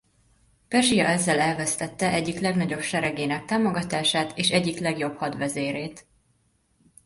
[0.67, 6.07] Perzsia ezzel elvesztette egyik legnagyobb seregének támogatását és egyik legjobb hadvezérét.